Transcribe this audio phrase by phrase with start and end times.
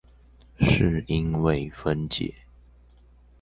[0.61, 2.33] 是因為分解